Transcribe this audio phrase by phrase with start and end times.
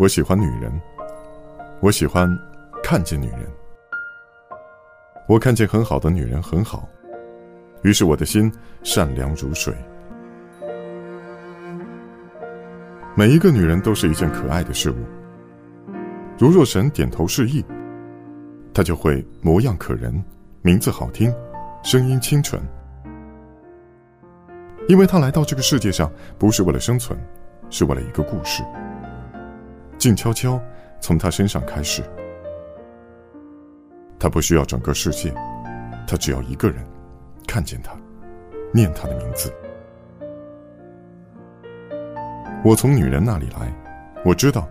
[0.00, 0.72] 我喜欢女人，
[1.80, 2.26] 我喜欢
[2.82, 3.40] 看见女人。
[5.28, 6.88] 我看见很好的女人很好，
[7.82, 8.50] 于是我的心
[8.82, 9.74] 善良如水。
[13.14, 14.96] 每一个女人都是一件可爱的事物。
[16.38, 17.62] 如若神点头示意，
[18.72, 20.24] 她就会模样可人，
[20.62, 21.30] 名字好听，
[21.82, 22.58] 声音清纯。
[24.88, 27.20] 因为她来到这个世界上不是为了生存，
[27.68, 28.62] 是为了一个故事。
[30.00, 30.58] 静悄悄
[30.98, 32.02] 从她身上开始。
[34.18, 35.30] 她不需要整个世界，
[36.06, 36.82] 她只要一个人，
[37.46, 37.94] 看见她，
[38.72, 39.52] 念她的名字。
[42.64, 43.70] 我从女人那里来，
[44.24, 44.66] 我知道，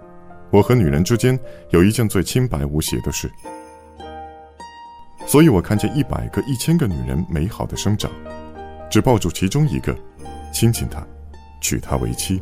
[0.50, 3.32] 我和女人之间有一件最清白无邪的事，
[5.28, 8.10] 所以我看见一百个、一千个女人美好的生长，
[8.90, 9.96] 只抱住其中一个，
[10.52, 11.06] 亲亲她，
[11.62, 12.42] 娶她为妻。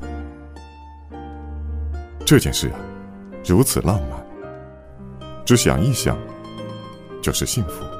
[2.28, 2.76] 这件事啊，
[3.46, 6.18] 如此浪漫，只想一想，
[7.22, 7.97] 就是幸福。